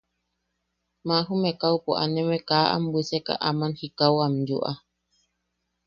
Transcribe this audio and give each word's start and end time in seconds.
¡Maa 1.07 1.25
jume 1.27 1.51
kaupo 1.61 1.91
aneme 2.03 2.37
kaa 2.49 2.65
am 2.75 2.83
bwiseka 2.91 3.33
aman 3.49 3.71
jikau 3.77 4.15
am 4.25 4.35
yuuʼa! 4.47 4.71